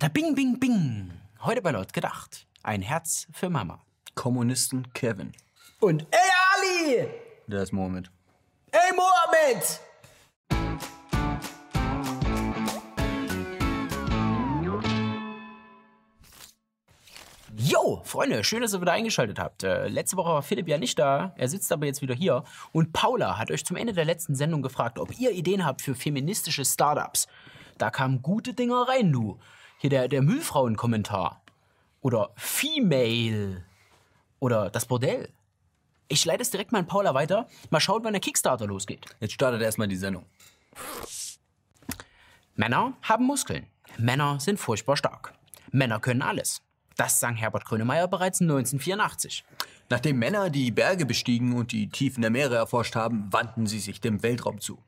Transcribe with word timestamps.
Da 0.00 0.08
bing, 0.08 0.34
bing, 0.34 0.58
bing. 0.58 1.12
Heute 1.42 1.62
bei 1.62 1.70
Laut 1.70 1.92
gedacht. 1.92 2.48
Ein 2.64 2.82
Herz 2.82 3.28
für 3.32 3.48
Mama. 3.48 3.80
Kommunisten 4.16 4.92
Kevin. 4.92 5.30
Und 5.78 6.04
ey 6.10 6.96
Ali! 6.96 7.08
Der 7.46 7.62
ist 7.62 7.72
Mohammed. 7.72 8.10
Ey 8.72 8.92
Mohammed! 8.96 9.80
Jo, 17.56 18.02
Freunde, 18.04 18.42
schön, 18.42 18.62
dass 18.62 18.74
ihr 18.74 18.80
wieder 18.80 18.90
eingeschaltet 18.90 19.38
habt. 19.38 19.62
Äh, 19.62 19.86
letzte 19.86 20.16
Woche 20.16 20.30
war 20.30 20.42
Philipp 20.42 20.66
ja 20.66 20.76
nicht 20.76 20.98
da, 20.98 21.32
er 21.36 21.48
sitzt 21.48 21.70
aber 21.70 21.86
jetzt 21.86 22.02
wieder 22.02 22.16
hier. 22.16 22.42
Und 22.72 22.92
Paula 22.92 23.38
hat 23.38 23.52
euch 23.52 23.64
zum 23.64 23.76
Ende 23.76 23.92
der 23.92 24.04
letzten 24.04 24.34
Sendung 24.34 24.60
gefragt, 24.60 24.98
ob 24.98 25.20
ihr 25.20 25.30
Ideen 25.30 25.64
habt 25.64 25.82
für 25.82 25.94
feministische 25.94 26.64
Startups. 26.64 27.28
Da 27.78 27.90
kamen 27.90 28.22
gute 28.22 28.54
Dinger 28.54 28.88
rein, 28.88 29.12
du. 29.12 29.38
Hier 29.84 29.90
der, 29.90 30.08
der 30.08 30.22
Müllfrauen-Kommentar. 30.22 31.42
Oder 32.00 32.30
Female. 32.36 33.66
Oder 34.40 34.70
das 34.70 34.86
Bordell. 34.86 35.28
Ich 36.08 36.24
leite 36.24 36.40
es 36.40 36.50
direkt 36.50 36.72
mal 36.72 36.78
an 36.78 36.86
Paula 36.86 37.12
weiter. 37.12 37.48
Mal 37.68 37.80
schauen, 37.80 38.02
wann 38.02 38.14
der 38.14 38.22
Kickstarter 38.22 38.66
losgeht. 38.66 39.04
Jetzt 39.20 39.34
startet 39.34 39.60
erstmal 39.60 39.86
die 39.86 39.96
Sendung. 39.96 40.24
Männer 42.54 42.94
haben 43.02 43.26
Muskeln. 43.26 43.66
Männer 43.98 44.40
sind 44.40 44.58
furchtbar 44.58 44.96
stark. 44.96 45.34
Männer 45.70 46.00
können 46.00 46.22
alles. 46.22 46.62
Das 46.96 47.20
sang 47.20 47.36
Herbert 47.36 47.66
Grönemeyer 47.66 48.08
bereits 48.08 48.40
1984. 48.40 49.44
Nachdem 49.90 50.18
Männer 50.18 50.48
die 50.48 50.70
Berge 50.70 51.04
bestiegen 51.04 51.54
und 51.54 51.72
die 51.72 51.90
Tiefen 51.90 52.22
der 52.22 52.30
Meere 52.30 52.56
erforscht 52.56 52.96
haben, 52.96 53.30
wandten 53.30 53.66
sie 53.66 53.80
sich 53.80 54.00
dem 54.00 54.22
Weltraum 54.22 54.62
zu. 54.62 54.82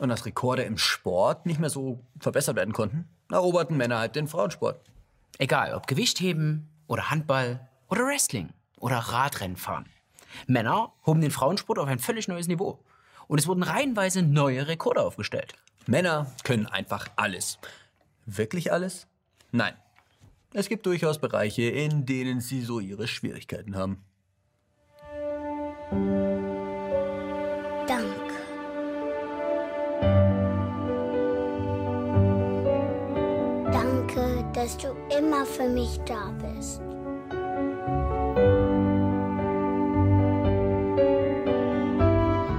Und 0.00 0.10
als 0.10 0.26
Rekorde 0.26 0.64
im 0.64 0.76
Sport 0.76 1.46
nicht 1.46 1.60
mehr 1.60 1.70
so 1.70 2.00
verbessert 2.18 2.56
werden 2.56 2.74
konnten, 2.74 3.08
eroberten 3.30 3.76
Männer 3.76 3.98
halt 3.98 4.16
den 4.16 4.28
Frauensport. 4.28 4.80
Egal, 5.38 5.74
ob 5.74 5.86
Gewichtheben 5.86 6.68
oder 6.86 7.10
Handball 7.10 7.68
oder 7.88 8.06
Wrestling 8.06 8.50
oder 8.78 8.96
Radrennen 8.96 9.56
fahren. 9.56 9.86
Männer 10.46 10.92
hoben 11.06 11.20
den 11.20 11.30
Frauensport 11.30 11.78
auf 11.78 11.88
ein 11.88 11.98
völlig 11.98 12.28
neues 12.28 12.48
Niveau. 12.48 12.78
Und 13.26 13.38
es 13.38 13.46
wurden 13.46 13.62
reihenweise 13.62 14.22
neue 14.22 14.68
Rekorde 14.68 15.02
aufgestellt. 15.02 15.54
Männer 15.86 16.32
können 16.44 16.66
einfach 16.66 17.08
alles. 17.16 17.58
Wirklich 18.26 18.72
alles? 18.72 19.06
Nein. 19.52 19.74
Es 20.52 20.68
gibt 20.68 20.86
durchaus 20.86 21.18
Bereiche, 21.18 21.62
in 21.62 22.06
denen 22.06 22.40
sie 22.40 22.62
so 22.62 22.78
ihre 22.78 23.08
Schwierigkeiten 23.08 23.76
haben. 23.76 24.04
Dass 34.64 34.78
du 34.78 34.88
immer 35.14 35.44
für 35.44 35.68
mich 35.68 36.00
da 36.06 36.32
bist. 36.40 36.80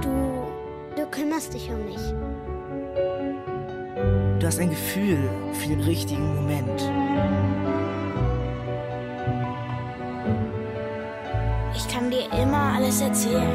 Du, 0.02 0.46
du 0.94 1.06
kümmerst 1.10 1.52
dich 1.52 1.68
um 1.68 1.84
mich. 1.84 1.96
Du 4.38 4.46
hast 4.46 4.60
ein 4.60 4.70
Gefühl 4.70 5.18
für 5.52 5.68
den 5.68 5.80
richtigen 5.80 6.36
Moment. 6.36 6.80
Ich 11.74 11.88
kann 11.92 12.08
dir 12.08 12.32
immer 12.40 12.74
alles 12.76 13.00
erzählen. 13.00 13.50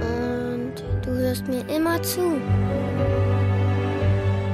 Und 0.00 0.84
du 1.04 1.10
hörst 1.10 1.48
mir 1.48 1.68
immer 1.68 2.00
zu. 2.04 2.38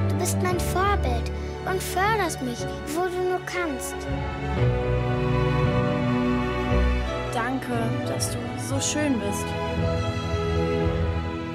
Du 0.09 0.15
bist 0.17 0.41
mein 0.41 0.59
Vorbild 0.59 1.36
und 1.69 1.81
förderst 1.81 2.41
mich, 2.41 2.59
wo 2.95 3.05
du 3.05 3.29
nur 3.29 3.41
kannst. 3.45 3.95
Danke, 7.33 7.73
dass 8.07 8.31
du 8.31 8.37
so 8.57 8.79
schön 8.79 9.19
bist. 9.19 9.45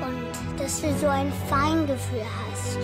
Und 0.00 0.60
dass 0.60 0.81
du 0.81 0.92
so 0.98 1.09
ein 1.09 1.32
Feingefühl 1.48 2.25
hast. 2.47 2.78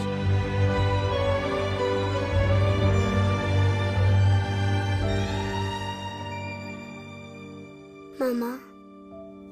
Mama, 8.19 8.59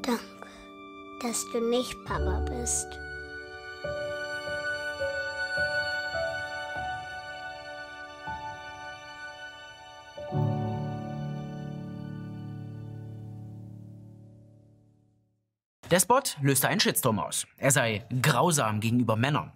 danke, 0.03 0.23
dass 1.23 1.45
du 1.53 1.61
nicht 1.61 1.97
Papa 2.05 2.45
bist. 2.51 3.06
Der 15.91 16.01
Spot 16.01 16.21
löste 16.41 16.67
einen 16.67 16.81
Shitstorm 16.81 17.21
aus. 17.21 17.47
Er 17.59 17.71
sei 17.71 18.05
grausam 18.21 18.81
gegenüber 18.81 19.15
Männern. 19.15 19.53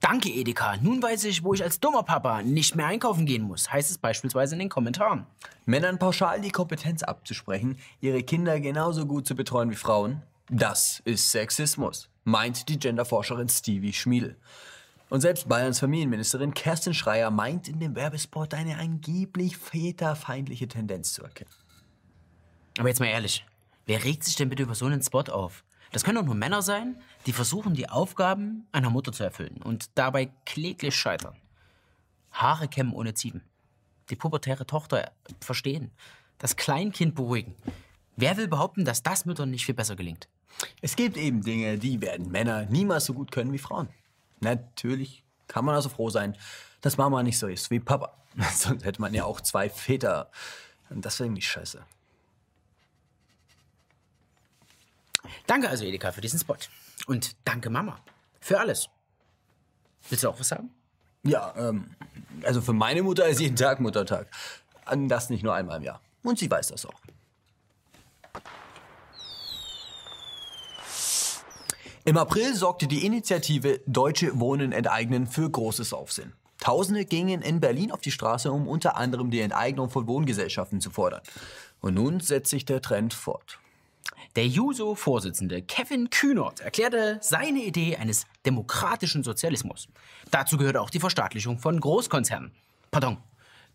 Danke, 0.00 0.28
Edeka. 0.28 0.76
Nun 0.78 1.00
weiß 1.00 1.22
ich, 1.24 1.44
wo 1.44 1.54
ich 1.54 1.62
als 1.62 1.78
dummer 1.78 2.02
Papa 2.02 2.42
nicht 2.42 2.74
mehr 2.74 2.86
einkaufen 2.86 3.26
gehen 3.26 3.42
muss, 3.42 3.72
heißt 3.72 3.88
es 3.88 3.98
beispielsweise 3.98 4.56
in 4.56 4.58
den 4.58 4.68
Kommentaren. 4.68 5.24
Männern 5.64 6.00
pauschal 6.00 6.40
die 6.40 6.50
Kompetenz 6.50 7.04
abzusprechen, 7.04 7.78
ihre 8.00 8.24
Kinder 8.24 8.58
genauso 8.58 9.06
gut 9.06 9.28
zu 9.28 9.36
betreuen 9.36 9.70
wie 9.70 9.76
Frauen, 9.76 10.22
das 10.50 11.00
ist 11.04 11.30
Sexismus, 11.30 12.08
meint 12.24 12.68
die 12.68 12.80
Genderforscherin 12.80 13.48
Stevie 13.48 13.92
Schmiedel. 13.92 14.36
Und 15.10 15.20
selbst 15.20 15.48
Bayerns 15.48 15.78
Familienministerin 15.78 16.54
Kerstin 16.54 16.94
Schreier 16.94 17.30
meint 17.30 17.68
in 17.68 17.78
dem 17.78 17.94
Werbespot 17.94 18.54
eine 18.54 18.78
angeblich 18.78 19.56
väterfeindliche 19.56 20.66
Tendenz 20.66 21.12
zu 21.12 21.22
erkennen. 21.22 21.50
Aber 22.78 22.88
jetzt 22.88 22.98
mal 22.98 23.06
ehrlich, 23.06 23.46
wer 23.86 24.04
regt 24.04 24.24
sich 24.24 24.36
denn 24.36 24.48
bitte 24.48 24.62
über 24.62 24.74
so 24.74 24.86
einen 24.86 25.02
Spot 25.02 25.24
auf? 25.30 25.64
Das 25.92 26.04
können 26.04 26.16
doch 26.16 26.24
nur 26.24 26.34
Männer 26.34 26.62
sein, 26.62 27.00
die 27.26 27.32
versuchen, 27.32 27.74
die 27.74 27.88
Aufgaben 27.88 28.66
einer 28.72 28.90
Mutter 28.90 29.12
zu 29.12 29.24
erfüllen 29.24 29.60
und 29.62 29.90
dabei 29.94 30.30
kläglich 30.46 30.96
scheitern. 30.96 31.36
Haare 32.32 32.68
kämmen 32.68 32.94
ohne 32.94 33.14
Zieben. 33.14 33.42
Die 34.08 34.16
pubertäre 34.16 34.66
Tochter 34.66 35.12
verstehen. 35.40 35.90
Das 36.38 36.56
Kleinkind 36.56 37.14
beruhigen. 37.14 37.54
Wer 38.16 38.36
will 38.36 38.48
behaupten, 38.48 38.84
dass 38.84 39.02
das 39.02 39.26
Müttern 39.26 39.50
nicht 39.50 39.66
viel 39.66 39.74
besser 39.74 39.96
gelingt? 39.96 40.28
Es 40.80 40.96
gibt 40.96 41.16
eben 41.16 41.42
Dinge, 41.42 41.78
die 41.78 42.00
werden 42.00 42.30
Männer 42.30 42.66
niemals 42.66 43.04
so 43.04 43.14
gut 43.14 43.30
können 43.30 43.52
wie 43.52 43.58
Frauen. 43.58 43.88
Natürlich 44.40 45.24
kann 45.46 45.64
man 45.64 45.74
also 45.74 45.88
froh 45.88 46.10
sein, 46.10 46.36
dass 46.80 46.96
Mama 46.96 47.22
nicht 47.22 47.38
so 47.38 47.46
ist 47.46 47.70
wie 47.70 47.80
Papa. 47.80 48.16
Sonst 48.54 48.84
hätte 48.84 49.00
man 49.00 49.14
ja 49.14 49.24
auch 49.24 49.40
zwei 49.40 49.68
Väter. 49.68 50.30
Und 50.90 51.04
das 51.04 51.18
wäre 51.18 51.28
irgendwie 51.28 51.42
scheiße. 51.42 51.84
Danke 55.46 55.68
also, 55.68 55.84
Edeka, 55.84 56.12
für 56.12 56.20
diesen 56.20 56.38
Spot. 56.38 56.56
Und 57.06 57.36
danke, 57.44 57.70
Mama. 57.70 57.98
Für 58.40 58.60
alles. 58.60 58.88
Willst 60.08 60.24
du 60.24 60.28
auch 60.28 60.38
was 60.38 60.48
sagen? 60.48 60.70
Ja, 61.22 61.54
ähm, 61.56 61.94
also 62.42 62.60
für 62.60 62.72
meine 62.72 63.02
Mutter 63.02 63.26
ist 63.26 63.40
jeden 63.40 63.56
Tag 63.56 63.80
Muttertag. 63.80 64.26
Und 64.90 65.08
das 65.08 65.30
nicht 65.30 65.44
nur 65.44 65.54
einmal 65.54 65.78
im 65.78 65.84
Jahr. 65.84 66.00
Und 66.22 66.38
sie 66.38 66.50
weiß 66.50 66.68
das 66.68 66.86
auch. 66.86 67.00
Im 72.04 72.16
April 72.16 72.54
sorgte 72.54 72.88
die 72.88 73.06
Initiative 73.06 73.80
Deutsche 73.86 74.40
Wohnen 74.40 74.72
enteignen 74.72 75.28
für 75.28 75.48
großes 75.48 75.92
Aufsehen. 75.92 76.32
Tausende 76.58 77.04
gingen 77.04 77.42
in 77.42 77.60
Berlin 77.60 77.92
auf 77.92 78.00
die 78.00 78.10
Straße, 78.10 78.50
um 78.50 78.66
unter 78.66 78.96
anderem 78.96 79.30
die 79.30 79.40
Enteignung 79.40 79.88
von 79.88 80.08
Wohngesellschaften 80.08 80.80
zu 80.80 80.90
fordern. 80.90 81.22
Und 81.80 81.94
nun 81.94 82.18
setzt 82.18 82.50
sich 82.50 82.64
der 82.64 82.82
Trend 82.82 83.14
fort. 83.14 83.60
Der 84.36 84.46
Juso-Vorsitzende 84.46 85.62
Kevin 85.62 86.08
Kühnert 86.10 86.60
erklärte 86.60 87.18
seine 87.20 87.60
Idee 87.60 87.96
eines 87.96 88.26
demokratischen 88.46 89.22
Sozialismus. 89.22 89.88
Dazu 90.30 90.56
gehört 90.56 90.78
auch 90.78 90.90
die 90.90 91.00
Verstaatlichung 91.00 91.58
von 91.58 91.78
Großkonzernen. 91.78 92.52
Pardon, 92.90 93.18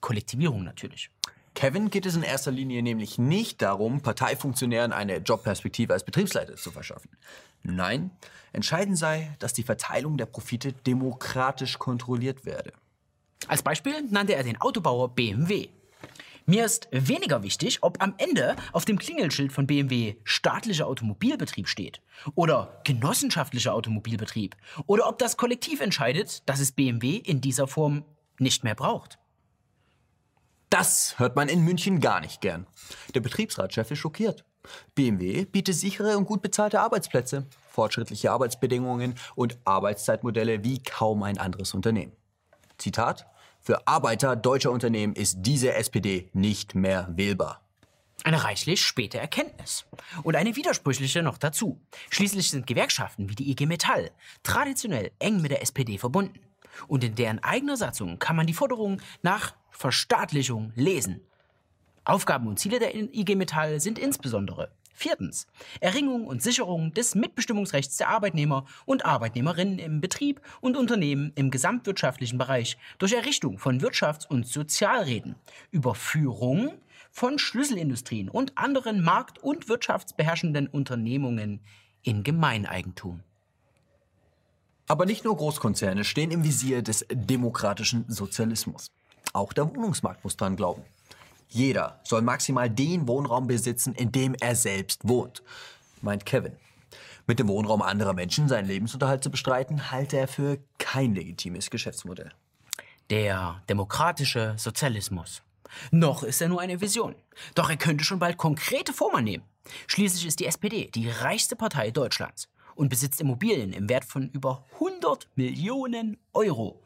Kollektivierung 0.01 0.63
natürlich. 0.63 1.11
Kevin 1.53 1.89
geht 1.89 2.05
es 2.05 2.15
in 2.15 2.21
erster 2.21 2.51
Linie 2.51 2.83
nämlich 2.83 3.17
nicht 3.17 3.63
darum, 3.63 4.01
Parteifunktionären 4.01 4.93
eine 4.93 5.17
Jobperspektive 5.17 5.91
als 5.91 6.03
Betriebsleiter 6.03 6.55
zu 6.55 6.71
verschaffen. 6.71 7.09
Nein, 7.63 8.11
entscheidend 8.53 8.97
sei, 8.97 9.35
dass 9.39 9.53
die 9.53 9.63
Verteilung 9.63 10.17
der 10.17 10.27
Profite 10.27 10.73
demokratisch 10.73 11.79
kontrolliert 11.79 12.45
werde. 12.45 12.73
Als 13.47 13.63
Beispiel 13.63 14.03
nannte 14.03 14.35
er 14.35 14.43
den 14.43 14.61
Autobauer 14.61 15.09
BMW. 15.09 15.69
Mir 16.49 16.63
ist 16.63 16.87
weniger 16.91 17.43
wichtig, 17.43 17.79
ob 17.81 18.01
am 18.01 18.13
Ende 18.17 18.55
auf 18.71 18.85
dem 18.85 18.97
Klingelschild 18.97 19.51
von 19.51 19.67
BMW 19.67 20.15
staatlicher 20.23 20.87
Automobilbetrieb 20.87 21.67
steht 21.67 22.01
oder 22.35 22.79
genossenschaftlicher 22.85 23.73
Automobilbetrieb 23.73 24.55
oder 24.85 25.09
ob 25.09 25.19
das 25.19 25.35
Kollektiv 25.35 25.81
entscheidet, 25.81 26.47
dass 26.47 26.61
es 26.61 26.71
BMW 26.71 27.17
in 27.17 27.41
dieser 27.41 27.67
Form 27.67 28.05
nicht 28.39 28.63
mehr 28.63 28.75
braucht. 28.75 29.19
Das 30.69 31.19
hört 31.19 31.35
man 31.35 31.49
in 31.49 31.65
München 31.65 31.99
gar 31.99 32.21
nicht 32.21 32.39
gern. 32.39 32.65
Der 33.13 33.19
Betriebsratschef 33.19 33.91
ist 33.91 33.99
schockiert. 33.99 34.45
BMW 34.95 35.43
bietet 35.43 35.75
sichere 35.75 36.17
und 36.17 36.23
gut 36.23 36.41
bezahlte 36.41 36.79
Arbeitsplätze, 36.79 37.45
fortschrittliche 37.67 38.31
Arbeitsbedingungen 38.31 39.15
und 39.35 39.57
Arbeitszeitmodelle 39.65 40.63
wie 40.63 40.81
kaum 40.81 41.23
ein 41.23 41.39
anderes 41.39 41.73
Unternehmen. 41.73 42.13
Zitat 42.77 43.25
Für 43.67 43.85
Arbeiter 43.85 44.37
deutscher 44.37 44.71
Unternehmen 44.71 45.13
ist 45.13 45.39
diese 45.39 45.73
SPD 45.73 46.29
nicht 46.31 46.73
mehr 46.73 47.09
wählbar. 47.11 47.59
Eine 48.23 48.45
reichlich 48.45 48.81
späte 48.81 49.19
Erkenntnis. 49.19 49.85
Und 50.23 50.37
eine 50.37 50.55
widersprüchliche 50.55 51.21
noch 51.21 51.37
dazu. 51.37 51.77
Schließlich 52.09 52.49
sind 52.49 52.65
Gewerkschaften 52.65 53.27
wie 53.27 53.35
die 53.35 53.51
IG 53.51 53.65
Metall 53.65 54.11
traditionell 54.41 55.11
eng 55.19 55.41
mit 55.41 55.51
der 55.51 55.61
SPD 55.61 55.97
verbunden. 55.97 56.39
Und 56.87 57.03
in 57.03 57.15
deren 57.15 57.43
eigener 57.43 57.75
Satzung 57.75 58.19
kann 58.19 58.37
man 58.37 58.47
die 58.47 58.53
Forderung 58.53 59.01
nach 59.21 59.53
Verstaatlichung 59.71 60.71
lesen. 60.75 61.19
Aufgaben 62.05 62.47
und 62.47 62.59
Ziele 62.59 62.79
der 62.79 62.95
IG 62.95 63.35
Metall 63.35 63.81
sind 63.81 63.99
insbesondere 63.99 64.71
Viertens. 64.97 65.45
Erringung 65.79 66.25
und 66.25 66.41
Sicherung 66.41 66.91
des 66.91 67.13
Mitbestimmungsrechts 67.13 67.97
der 67.97 68.09
Arbeitnehmer 68.09 68.65
und 68.87 69.05
Arbeitnehmerinnen 69.05 69.77
im 69.77 70.01
Betrieb 70.01 70.41
und 70.59 70.75
Unternehmen 70.75 71.31
im 71.35 71.51
gesamtwirtschaftlichen 71.51 72.39
Bereich 72.39 72.79
durch 72.97 73.13
Errichtung 73.13 73.59
von 73.59 73.79
Wirtschafts- 73.79 74.25
und 74.25 74.47
Sozialräten, 74.47 75.35
Überführung 75.69 76.71
von 77.11 77.37
Schlüsselindustrien 77.37 78.27
und 78.27 78.57
anderen 78.57 79.03
markt- 79.03 79.37
und 79.37 79.69
wirtschaftsbeherrschenden 79.69 80.65
Unternehmungen 80.65 81.59
in 82.01 82.23
Gemeineigentum. 82.23 83.21
Aber 84.87 85.05
nicht 85.05 85.23
nur 85.23 85.37
Großkonzerne 85.37 86.05
stehen 86.05 86.31
im 86.31 86.43
Visier 86.43 86.81
des 86.81 87.05
demokratischen 87.11 88.05
Sozialismus. 88.07 88.89
Auch 89.31 89.53
der 89.53 89.69
Wohnungsmarkt 89.69 90.23
muss 90.23 90.37
dran 90.37 90.55
glauben. 90.55 90.81
Jeder 91.47 91.99
soll 92.03 92.21
maximal 92.21 92.69
den 92.69 93.07
Wohnraum 93.07 93.47
besitzen, 93.47 93.93
in 93.95 94.11
dem 94.11 94.35
er 94.39 94.55
selbst 94.55 95.07
wohnt, 95.07 95.43
meint 96.01 96.25
Kevin. 96.25 96.57
Mit 97.25 97.39
dem 97.39 97.47
Wohnraum 97.47 97.81
anderer 97.81 98.13
Menschen 98.13 98.47
seinen 98.47 98.67
Lebensunterhalt 98.67 99.23
zu 99.23 99.29
bestreiten, 99.29 99.91
halte 99.91 100.17
er 100.17 100.27
für 100.27 100.59
kein 100.77 101.13
legitimes 101.13 101.69
Geschäftsmodell. 101.69 102.31
Der 103.09 103.61
demokratische 103.69 104.53
Sozialismus. 104.57 105.41
Noch 105.91 106.23
ist 106.23 106.41
er 106.41 106.49
nur 106.49 106.61
eine 106.61 106.79
Vision. 106.79 107.15
Doch 107.55 107.69
er 107.69 107.77
könnte 107.77 108.03
schon 108.03 108.19
bald 108.19 108.37
konkrete 108.37 108.93
Form 108.93 109.15
annehmen. 109.15 109.43
Schließlich 109.87 110.25
ist 110.25 110.39
die 110.39 110.45
SPD 110.45 110.89
die 110.93 111.09
reichste 111.09 111.55
Partei 111.55 111.91
Deutschlands 111.91 112.47
und 112.75 112.89
besitzt 112.89 113.19
Immobilien 113.19 113.73
im 113.73 113.89
Wert 113.89 114.05
von 114.05 114.29
über 114.29 114.63
100 114.75 115.27
Millionen 115.35 116.17
Euro. 116.33 116.81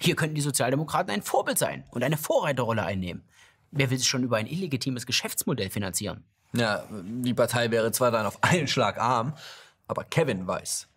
Hier 0.00 0.16
könnten 0.16 0.34
die 0.34 0.40
Sozialdemokraten 0.40 1.12
ein 1.12 1.22
Vorbild 1.22 1.58
sein 1.58 1.84
und 1.90 2.02
eine 2.02 2.16
Vorreiterrolle 2.16 2.84
einnehmen. 2.84 3.24
Wer 3.70 3.90
will 3.90 3.98
sich 3.98 4.08
schon 4.08 4.22
über 4.22 4.36
ein 4.36 4.46
illegitimes 4.46 5.06
Geschäftsmodell 5.06 5.70
finanzieren? 5.70 6.24
Ja, 6.52 6.84
die 6.90 7.34
Partei 7.34 7.70
wäre 7.70 7.92
zwar 7.92 8.10
dann 8.10 8.26
auf 8.26 8.42
einen 8.42 8.68
Schlag 8.68 8.98
arm, 8.98 9.34
aber 9.86 10.04
Kevin 10.04 10.46
weiß. 10.46 10.88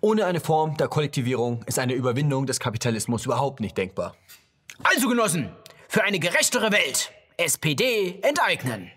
Ohne 0.00 0.24
eine 0.24 0.40
Form 0.40 0.76
der 0.78 0.88
Kollektivierung 0.88 1.62
ist 1.64 1.78
eine 1.78 1.92
Überwindung 1.92 2.46
des 2.46 2.58
Kapitalismus 2.58 3.26
überhaupt 3.26 3.60
nicht 3.60 3.76
denkbar. 3.76 4.16
Also 4.82 5.08
Genossen, 5.08 5.50
für 5.88 6.04
eine 6.04 6.18
gerechtere 6.18 6.72
Welt, 6.72 7.12
SPD 7.36 8.18
enteignen. 8.22 8.90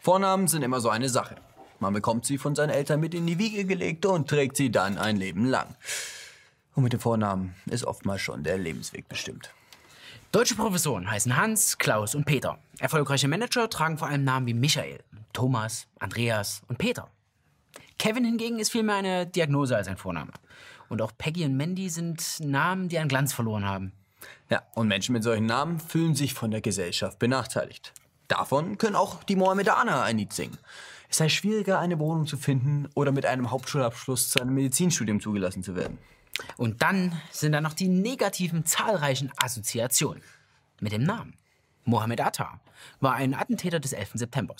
Vornamen 0.00 0.46
sind 0.46 0.62
immer 0.62 0.80
so 0.80 0.88
eine 0.88 1.08
Sache. 1.08 1.36
Man 1.80 1.94
bekommt 1.94 2.26
sie 2.26 2.38
von 2.38 2.54
seinen 2.54 2.70
Eltern 2.70 3.00
mit 3.00 3.12
in 3.12 3.26
die 3.26 3.38
Wiege 3.38 3.64
gelegt 3.64 4.06
und 4.06 4.28
trägt 4.28 4.56
sie 4.56 4.70
dann 4.70 4.98
ein 4.98 5.16
Leben 5.16 5.46
lang. 5.46 5.74
Und 6.74 6.84
mit 6.84 6.92
dem 6.92 7.00
Vornamen 7.00 7.56
ist 7.66 7.84
oftmals 7.84 8.22
schon 8.22 8.44
der 8.44 8.56
Lebensweg 8.56 9.08
bestimmt. 9.08 9.50
Deutsche 10.32 10.54
Professoren 10.54 11.10
heißen 11.10 11.36
Hans, 11.36 11.76
Klaus 11.76 12.14
und 12.14 12.24
Peter. 12.24 12.58
Erfolgreiche 12.78 13.28
Manager 13.28 13.68
tragen 13.68 13.98
vor 13.98 14.08
allem 14.08 14.24
Namen 14.24 14.46
wie 14.46 14.54
Michael, 14.54 15.00
Thomas, 15.34 15.86
Andreas 15.98 16.62
und 16.68 16.78
Peter. 16.78 17.10
Kevin 17.98 18.24
hingegen 18.24 18.58
ist 18.58 18.72
vielmehr 18.72 18.94
eine 18.94 19.26
Diagnose 19.26 19.76
als 19.76 19.88
ein 19.88 19.98
Vorname. 19.98 20.32
Und 20.88 21.02
auch 21.02 21.12
Peggy 21.18 21.44
und 21.44 21.58
Mandy 21.58 21.90
sind 21.90 22.40
Namen, 22.40 22.88
die 22.88 22.98
an 22.98 23.08
Glanz 23.08 23.34
verloren 23.34 23.66
haben. 23.66 23.92
Ja, 24.48 24.62
und 24.74 24.88
Menschen 24.88 25.12
mit 25.12 25.22
solchen 25.22 25.44
Namen 25.44 25.78
fühlen 25.78 26.14
sich 26.14 26.32
von 26.32 26.50
der 26.50 26.62
Gesellschaft 26.62 27.18
benachteiligt. 27.18 27.92
Davon 28.28 28.78
können 28.78 28.96
auch 28.96 29.24
die 29.24 29.36
Mohammedaner 29.36 30.02
ein 30.02 30.16
Lied 30.16 30.32
singen. 30.32 30.56
Es 31.10 31.18
sei 31.18 31.28
schwieriger, 31.28 31.78
eine 31.78 31.98
Wohnung 31.98 32.26
zu 32.26 32.38
finden 32.38 32.88
oder 32.94 33.12
mit 33.12 33.26
einem 33.26 33.50
Hauptschulabschluss 33.50 34.30
zu 34.30 34.40
einem 34.40 34.54
Medizinstudium 34.54 35.20
zugelassen 35.20 35.62
zu 35.62 35.76
werden. 35.76 35.98
Und 36.56 36.82
dann 36.82 37.20
sind 37.30 37.52
da 37.52 37.60
noch 37.60 37.74
die 37.74 37.88
negativen 37.88 38.64
zahlreichen 38.64 39.30
Assoziationen 39.36 40.22
mit 40.80 40.92
dem 40.92 41.02
Namen. 41.02 41.36
Mohammed 41.84 42.20
Atta 42.20 42.60
war 43.00 43.14
ein 43.14 43.34
Attentäter 43.34 43.80
des 43.80 43.92
11. 43.92 44.12
September. 44.14 44.54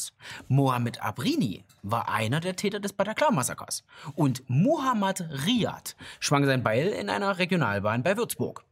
Mohammed 0.49 1.03
Abrini 1.03 1.65
war 1.83 2.09
einer 2.09 2.41
der 2.41 2.57
Täter 2.57 2.81
des 2.81 2.93
Bataclan-Massakers. 2.93 3.85
Und 4.15 4.43
Muhammad 4.49 5.21
Riyad 5.47 5.97
schwang 6.21 6.45
sein 6.45 6.63
Beil 6.63 6.89
in 6.89 7.11
einer 7.11 7.39
Regionalbahn 7.39 8.03
bei 8.03 8.17
Würzburg. 8.17 8.65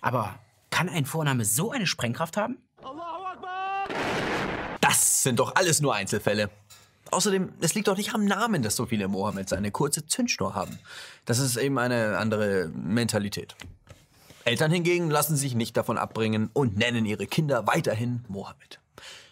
Aber 0.00 0.38
kann 0.70 0.88
ein 0.88 1.06
Vorname 1.06 1.44
so 1.44 1.70
eine 1.70 1.86
Sprengkraft 1.86 2.36
haben? 2.36 2.58
Das 4.80 5.22
sind 5.22 5.40
doch 5.40 5.56
alles 5.56 5.80
nur 5.80 5.94
Einzelfälle. 5.94 6.50
Außerdem, 7.16 7.50
es 7.62 7.72
liegt 7.72 7.88
doch 7.88 7.96
nicht 7.96 8.12
am 8.12 8.26
Namen, 8.26 8.62
dass 8.62 8.76
so 8.76 8.84
viele 8.84 9.08
Mohammeds 9.08 9.54
eine 9.54 9.70
kurze 9.70 10.06
Zündschnur 10.06 10.54
haben. 10.54 10.78
Das 11.24 11.38
ist 11.38 11.56
eben 11.56 11.78
eine 11.78 12.18
andere 12.18 12.68
Mentalität. 12.74 13.56
Eltern 14.44 14.70
hingegen 14.70 15.08
lassen 15.08 15.34
sich 15.34 15.54
nicht 15.54 15.78
davon 15.78 15.96
abbringen 15.96 16.50
und 16.52 16.76
nennen 16.76 17.06
ihre 17.06 17.26
Kinder 17.26 17.66
weiterhin 17.66 18.22
Mohammed. 18.28 18.80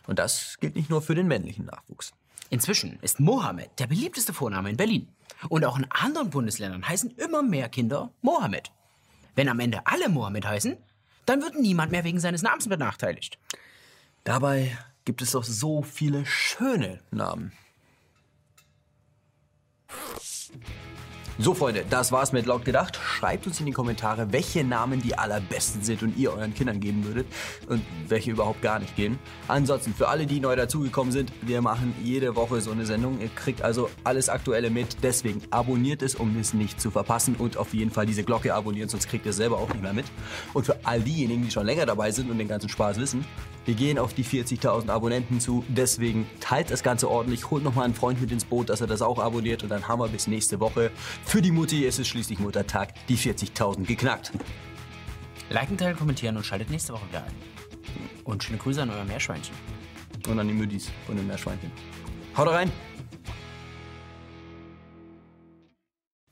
Und 0.06 0.18
das 0.18 0.56
gilt 0.60 0.76
nicht 0.76 0.88
nur 0.88 1.02
für 1.02 1.14
den 1.14 1.28
männlichen 1.28 1.66
Nachwuchs. 1.66 2.14
Inzwischen 2.48 2.98
ist 3.02 3.20
Mohammed 3.20 3.68
der 3.78 3.86
beliebteste 3.86 4.32
Vorname 4.32 4.70
in 4.70 4.78
Berlin. 4.78 5.10
Und 5.50 5.66
auch 5.66 5.76
in 5.76 5.86
anderen 5.90 6.30
Bundesländern 6.30 6.88
heißen 6.88 7.10
immer 7.18 7.42
mehr 7.42 7.68
Kinder 7.68 8.12
Mohammed. 8.22 8.72
Wenn 9.34 9.50
am 9.50 9.60
Ende 9.60 9.82
alle 9.84 10.08
Mohammed 10.08 10.46
heißen, 10.46 10.78
dann 11.26 11.42
wird 11.42 11.60
niemand 11.60 11.92
mehr 11.92 12.04
wegen 12.04 12.18
seines 12.18 12.40
Namens 12.40 12.66
benachteiligt. 12.66 13.38
Dabei 14.24 14.74
gibt 15.04 15.20
es 15.20 15.32
doch 15.32 15.44
so 15.44 15.82
viele 15.82 16.24
schöne 16.24 17.00
Namen. 17.10 17.52
So, 21.36 21.52
Freunde, 21.52 21.84
das 21.90 22.12
war's 22.12 22.30
mit 22.30 22.46
Laut 22.46 22.64
gedacht. 22.64 22.96
Schreibt 22.96 23.48
uns 23.48 23.58
in 23.58 23.66
die 23.66 23.72
Kommentare, 23.72 24.30
welche 24.30 24.62
Namen 24.62 25.02
die 25.02 25.18
allerbesten 25.18 25.82
sind 25.82 26.04
und 26.04 26.16
ihr 26.16 26.32
euren 26.32 26.54
Kindern 26.54 26.78
geben 26.78 27.04
würdet 27.04 27.26
und 27.66 27.82
welche 28.06 28.30
überhaupt 28.30 28.62
gar 28.62 28.78
nicht 28.78 28.94
gehen. 28.94 29.18
Ansonsten, 29.48 29.94
für 29.94 30.06
alle, 30.06 30.26
die 30.26 30.38
neu 30.38 30.54
dazugekommen 30.54 31.12
sind, 31.12 31.32
wir 31.42 31.60
machen 31.60 31.92
jede 32.04 32.36
Woche 32.36 32.60
so 32.60 32.70
eine 32.70 32.86
Sendung. 32.86 33.20
Ihr 33.20 33.30
kriegt 33.30 33.62
also 33.62 33.90
alles 34.04 34.28
Aktuelle 34.28 34.70
mit. 34.70 34.98
Deswegen 35.02 35.42
abonniert 35.50 36.02
es, 36.02 36.14
um 36.14 36.38
es 36.38 36.54
nicht 36.54 36.80
zu 36.80 36.92
verpassen 36.92 37.34
und 37.36 37.56
auf 37.56 37.74
jeden 37.74 37.90
Fall 37.90 38.06
diese 38.06 38.22
Glocke 38.22 38.54
abonnieren, 38.54 38.88
sonst 38.88 39.08
kriegt 39.08 39.26
ihr 39.26 39.30
es 39.30 39.36
selber 39.36 39.58
auch 39.58 39.68
nicht 39.70 39.82
mehr 39.82 39.92
mit. 39.92 40.06
Und 40.52 40.66
für 40.66 40.78
all 40.84 41.00
diejenigen, 41.00 41.42
die 41.42 41.50
schon 41.50 41.66
länger 41.66 41.84
dabei 41.84 42.12
sind 42.12 42.30
und 42.30 42.38
den 42.38 42.46
ganzen 42.46 42.68
Spaß 42.68 43.00
wissen, 43.00 43.24
wir 43.64 43.74
gehen 43.74 43.98
auf 43.98 44.12
die 44.12 44.24
40.000 44.24 44.90
Abonnenten 44.90 45.40
zu. 45.40 45.64
Deswegen 45.68 46.26
teilt 46.40 46.70
das 46.70 46.82
Ganze 46.82 47.10
ordentlich, 47.10 47.50
holt 47.50 47.64
nochmal 47.64 47.86
einen 47.86 47.94
Freund 47.94 48.20
mit 48.20 48.30
ins 48.30 48.44
Boot, 48.44 48.68
dass 48.68 48.80
er 48.80 48.86
das 48.86 49.00
auch 49.00 49.18
abonniert 49.18 49.62
und 49.62 49.70
dann 49.70 49.88
haben 49.88 50.00
wir 50.00 50.08
bis 50.08 50.26
nächste 50.26 50.60
Woche. 50.60 50.90
Für 51.24 51.40
die 51.40 51.50
Mutti 51.50 51.84
ist 51.84 51.98
es 51.98 52.08
schließlich 52.08 52.38
Muttertag, 52.38 52.94
die 53.08 53.16
40.000 53.16 53.84
geknackt. 53.84 54.32
Liken, 55.50 55.76
teilen, 55.76 55.96
kommentieren 55.96 56.36
und 56.36 56.44
schaltet 56.44 56.70
nächste 56.70 56.92
Woche 56.92 57.08
wieder 57.08 57.24
ein. 57.24 57.32
Und 58.24 58.42
schöne 58.42 58.58
Grüße 58.58 58.82
an 58.82 58.90
euer 58.90 59.04
Meerschweinchen. 59.04 59.54
Und 60.28 60.38
an 60.38 60.48
die 60.48 60.54
Müdis 60.54 60.90
von 61.06 61.16
den 61.16 61.26
Meerschweinchen. 61.26 61.70
Haut 62.36 62.48
rein! 62.48 62.72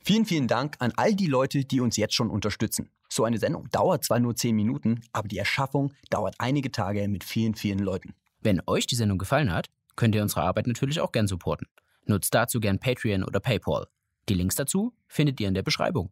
Vielen, 0.05 0.25
vielen 0.25 0.47
Dank 0.47 0.75
an 0.79 0.91
all 0.97 1.15
die 1.15 1.27
Leute, 1.27 1.63
die 1.63 1.79
uns 1.79 1.95
jetzt 1.95 2.13
schon 2.13 2.29
unterstützen. 2.29 2.89
So 3.15 3.25
eine 3.25 3.37
Sendung 3.37 3.69
dauert 3.69 4.03
zwar 4.03 4.19
nur 4.19 4.35
10 4.35 4.55
Minuten, 4.55 5.01
aber 5.11 5.27
die 5.27 5.37
Erschaffung 5.37 5.93
dauert 6.09 6.33
einige 6.39 6.71
Tage 6.71 7.07
mit 7.07 7.23
vielen, 7.23 7.53
vielen 7.53 7.77
Leuten. 7.77 8.15
Wenn 8.41 8.59
euch 8.65 8.87
die 8.87 8.95
Sendung 8.95 9.19
gefallen 9.19 9.53
hat, 9.53 9.69
könnt 9.95 10.15
ihr 10.15 10.23
unsere 10.23 10.41
Arbeit 10.41 10.65
natürlich 10.65 10.99
auch 10.99 11.11
gern 11.11 11.27
supporten. 11.27 11.67
Nutzt 12.07 12.33
dazu 12.33 12.59
gern 12.59 12.79
Patreon 12.79 13.23
oder 13.23 13.39
PayPal. 13.39 13.85
Die 14.29 14.33
Links 14.33 14.55
dazu 14.55 14.95
findet 15.05 15.39
ihr 15.39 15.47
in 15.47 15.53
der 15.53 15.61
Beschreibung. 15.61 16.09